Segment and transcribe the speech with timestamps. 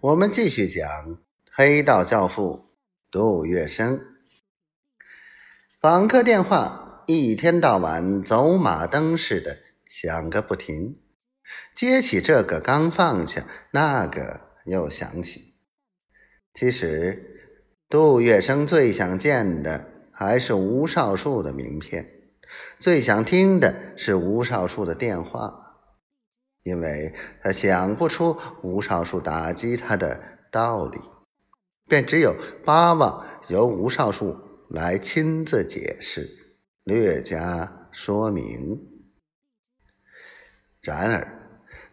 [0.00, 1.18] 我们继续讲
[1.52, 2.66] 黑道教父
[3.10, 4.00] 杜月笙。
[5.80, 9.58] 访客电话一天到晚走马灯似的
[9.88, 11.00] 响个不停，
[11.74, 15.56] 接起这个刚放下，那个又响起。
[16.54, 17.50] 其实，
[17.88, 22.08] 杜月笙最想见的还是吴少树的名片，
[22.78, 25.67] 最想听的是吴少树的电话。
[26.68, 30.98] 因为他想不出吴少树打击他的道理，
[31.88, 34.36] 便只有巴望由吴少树
[34.68, 36.28] 来亲自解释、
[36.84, 38.78] 略加说明。
[40.82, 41.26] 然而，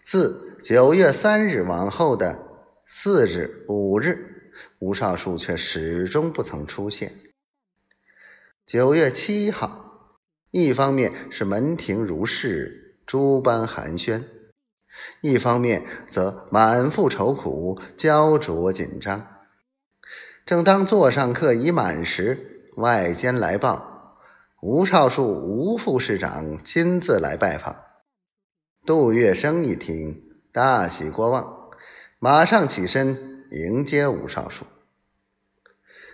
[0.03, 2.37] 自九月三日往后的
[2.85, 7.13] 四日、五日，吴少树却始终不曾出现。
[8.65, 10.11] 九月七号，
[10.51, 14.21] 一方面是门庭如市，诸般寒暄。
[15.21, 19.27] 一方面则满腹愁苦，焦灼紧张。
[20.45, 24.17] 正当座上客已满时，外间来报，
[24.61, 27.75] 吴少树吴副市长亲自来拜访。
[28.85, 31.71] 杜月笙一听，大喜过望，
[32.19, 34.65] 马上起身迎接吴少树。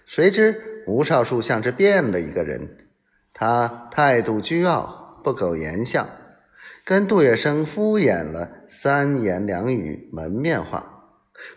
[0.06, 2.90] 谁知吴少树像是变了一个人，
[3.34, 6.08] 他态度倨傲，不苟言笑。
[6.84, 11.06] 跟杜月笙敷衍了三言两语门面话，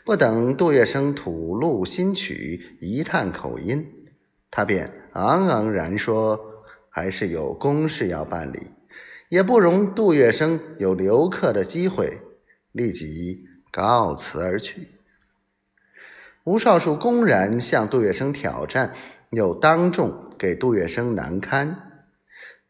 [0.04, 3.86] 不等杜月笙吐露心曲，一探口音，
[4.50, 6.38] 他便昂昂然说
[6.90, 8.72] ：“还是有公事要办理，
[9.28, 12.20] 也不容杜月笙有留客的机会。”
[12.72, 14.88] 立即告辞而去。
[16.42, 18.92] 吴少树公然向杜月笙挑战，
[19.30, 21.93] 又当众给杜月笙难堪。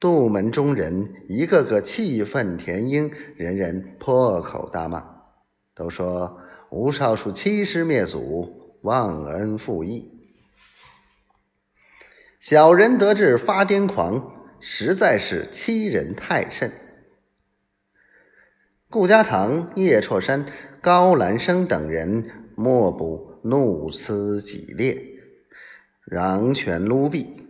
[0.05, 5.03] 杜门中人一个个气愤填膺，人人破口大骂，
[5.75, 10.13] 都说吴少树欺师灭祖、忘恩负义。
[12.39, 16.71] 小人得志发癫狂，实在是欺人太甚。
[18.91, 20.45] 顾家堂、叶绰山、
[20.83, 25.03] 高兰生等人莫不怒呲几裂，
[26.13, 27.44] 攘拳撸臂。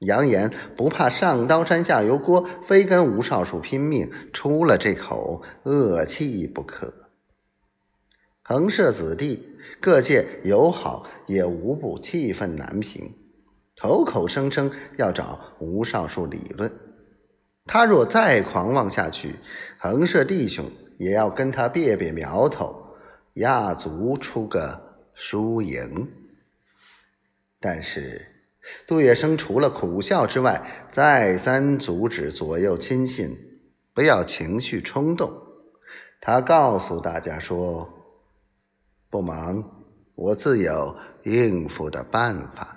[0.00, 6.92] 扬言不怕上刀山下油锅，非跟吴少树拼命，出了这口恶气不可。
[8.42, 13.10] 横社子弟各界友好也无不气愤难平，
[13.80, 16.70] 口口声声要找吴少树理论。
[17.64, 19.36] 他若再狂妄下去，
[19.78, 22.96] 横社弟兄也要跟他别别苗头，
[23.34, 26.06] 压足出个输赢。
[27.58, 28.35] 但是。
[28.86, 33.36] 杜月笙除了苦笑之外，再三阻止左右亲信
[33.94, 35.32] 不要情绪冲动。
[36.20, 37.88] 他告诉大家说
[39.10, 39.64] ：“不忙，
[40.14, 42.75] 我自有应付的办法。”